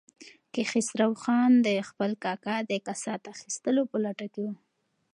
کیخسرو 0.53 1.09
خان 1.23 1.51
د 1.65 1.67
خپل 1.89 2.11
کاکا 2.23 2.55
د 2.69 2.71
کسات 2.85 3.21
اخیستلو 3.33 3.81
په 3.91 3.97
لټه 4.05 4.27
کې 4.33 4.41
و. 4.43 4.47